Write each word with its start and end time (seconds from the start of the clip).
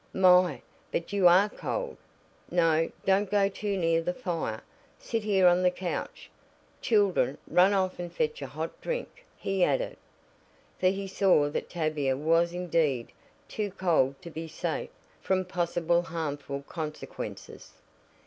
"My, 0.15 0.63
but 0.91 1.13
you 1.13 1.27
are 1.27 1.47
cold! 1.47 1.95
No, 2.49 2.91
don't 3.05 3.29
go 3.29 3.47
too 3.49 3.77
near 3.77 4.01
the 4.01 4.15
fire. 4.15 4.63
Sit 4.97 5.23
here 5.23 5.45
on 5.47 5.61
the 5.61 5.69
couch. 5.69 6.27
Children, 6.81 7.37
run 7.47 7.71
off 7.71 7.99
and 7.99 8.11
fetch 8.11 8.41
a 8.41 8.47
hot 8.47 8.81
drink," 8.81 9.23
he 9.37 9.63
added, 9.63 9.97
for 10.79 10.87
he 10.87 11.07
saw 11.07 11.51
that 11.51 11.69
Tavia 11.69 12.17
was 12.17 12.51
indeed 12.51 13.11
too 13.47 13.69
cold 13.69 14.19
to 14.23 14.31
be 14.31 14.47
safe 14.47 14.89
from 15.21 15.45
possible 15.45 16.01
harmful 16.01 16.63
consequences. 16.63 17.73